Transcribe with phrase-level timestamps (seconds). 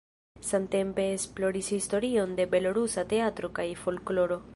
[0.45, 4.39] Samtempe esploris historion de belorusa teatro kaj folkloro.